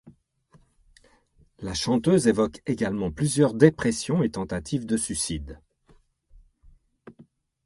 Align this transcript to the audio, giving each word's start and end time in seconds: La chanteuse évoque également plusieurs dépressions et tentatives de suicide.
La 1.59 1.75
chanteuse 1.75 2.25
évoque 2.25 2.63
également 2.65 3.11
plusieurs 3.11 3.53
dépressions 3.53 4.23
et 4.23 4.31
tentatives 4.31 4.87
de 4.87 4.97
suicide. 4.97 5.59